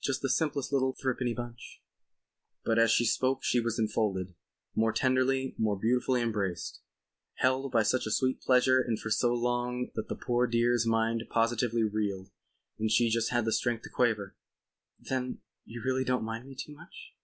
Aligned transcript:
Just 0.00 0.22
the 0.22 0.28
simplest 0.28 0.72
little 0.72 0.92
thrippenny 0.94 1.34
bunch." 1.34 1.82
But 2.64 2.78
as 2.78 2.92
she 2.92 3.04
spoke 3.04 3.42
she 3.42 3.58
was 3.58 3.80
enfolded—more 3.80 4.92
tenderly, 4.92 5.56
more 5.58 5.76
beautifully 5.76 6.22
embraced, 6.22 6.80
held 7.38 7.72
by 7.72 7.82
such 7.82 8.06
a 8.06 8.12
sweet 8.12 8.40
pressure 8.40 8.80
and 8.80 8.96
for 9.00 9.10
so 9.10 9.34
long 9.34 9.90
that 9.96 10.06
the 10.06 10.14
poor 10.14 10.46
dear's 10.46 10.86
mind 10.86 11.24
positively 11.30 11.82
reeled 11.82 12.30
and 12.78 12.92
she 12.92 13.10
just 13.10 13.30
had 13.32 13.44
the 13.44 13.50
strength 13.52 13.82
to 13.82 13.90
quaver: 13.90 14.36
"Then 15.00 15.40
you 15.64 15.82
really 15.84 16.04
don't 16.04 16.22
mind 16.22 16.46
me 16.46 16.54
too 16.54 16.74
much?" 16.76 17.16